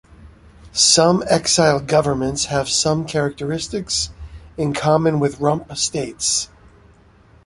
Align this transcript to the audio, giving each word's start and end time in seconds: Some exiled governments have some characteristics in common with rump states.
Some 0.71 1.23
exiled 1.29 1.85
governments 1.85 2.45
have 2.45 2.67
some 2.67 3.05
characteristics 3.05 4.09
in 4.57 4.73
common 4.73 5.19
with 5.19 5.39
rump 5.39 5.77
states. 5.77 6.49